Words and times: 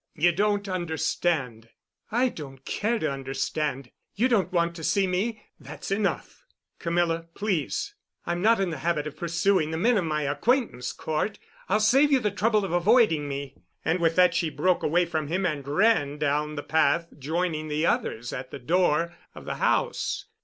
"You 0.15 0.31
don't 0.31 0.67
understand——" 0.67 1.69
"I 2.11 2.29
don't 2.29 2.65
care 2.65 2.97
to 2.97 3.11
understand. 3.11 3.91
You 4.15 4.27
don't 4.29 4.51
want 4.51 4.75
to 4.77 4.83
see 4.83 5.05
me—that's 5.05 5.91
enough——" 5.91 6.43
"Camilla, 6.79 7.27
please——" 7.35 7.93
"I'm 8.25 8.41
not 8.41 8.59
in 8.59 8.71
the 8.71 8.79
habit 8.79 9.05
of 9.05 9.15
pursuing 9.15 9.69
the 9.69 9.77
men 9.77 9.99
of 9.99 10.05
my 10.05 10.23
acquaintance, 10.23 10.91
Cort. 10.91 11.37
I'll 11.69 11.79
save 11.79 12.11
you 12.11 12.19
the 12.19 12.31
trouble 12.31 12.65
of 12.65 12.71
avoiding 12.71 13.27
me." 13.29 13.57
And 13.85 13.99
with 13.99 14.15
that 14.15 14.33
she 14.33 14.49
broke 14.49 14.81
away 14.81 15.05
from 15.05 15.27
him 15.27 15.45
and 15.45 15.67
ran 15.67 16.17
down 16.17 16.55
the 16.55 16.63
path, 16.63 17.05
joining 17.19 17.67
the 17.67 17.85
others 17.85 18.33
at 18.33 18.49
the 18.49 18.57
door 18.57 19.15
of 19.35 19.45
the 19.45 19.57
house. 19.57 20.25